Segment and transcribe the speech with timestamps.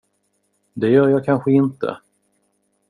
[0.73, 1.97] Det gör jag kanske inte.